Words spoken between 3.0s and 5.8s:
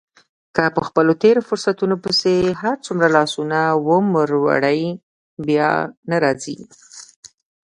لاسونه ومروړې بیا